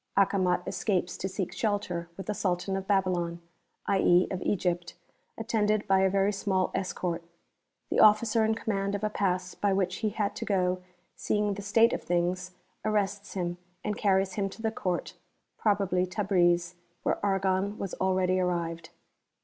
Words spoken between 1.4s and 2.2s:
shelter